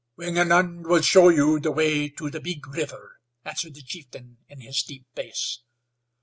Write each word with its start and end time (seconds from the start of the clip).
"Wingenund 0.17 0.87
will 0.87 1.03
show 1.03 1.29
you 1.29 1.59
the 1.59 1.69
way 1.69 2.09
to 2.09 2.31
the 2.31 2.39
big 2.41 2.65
river," 2.67 3.19
answered 3.45 3.75
the 3.75 3.83
chieftain, 3.83 4.37
in 4.49 4.59
his 4.59 4.81
deep 4.81 5.05
bass. 5.13 5.59